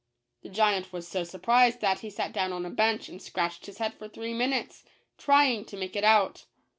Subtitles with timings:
[0.41, 3.77] The giant was so surprised that he sat down on a bench, and scratched his
[3.77, 4.83] head for three minutes,
[5.19, 6.45] trying to make it out.